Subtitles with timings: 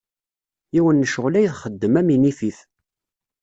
[0.73, 2.57] Yiwen n ccɣxel ay txeddem am inifif.